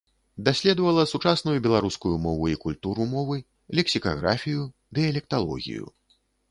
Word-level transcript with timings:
Даследавала 0.45 1.03
сучасную 1.11 1.53
беларускую 1.67 2.13
мову 2.25 2.49
і 2.55 2.57
культуру 2.65 3.07
мовы, 3.15 3.37
лексікаграфію, 3.81 4.61
дыялекталогію. 4.99 5.85